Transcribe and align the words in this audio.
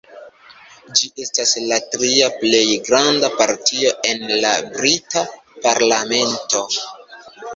Ĝi 0.99 1.09
estas 1.23 1.51
la 1.71 1.77
tria 1.95 2.29
plej 2.39 2.63
granda 2.87 3.29
partio 3.41 3.93
en 4.13 4.25
la 4.45 4.53
brita 4.79 5.23
parlamento. 5.69 6.65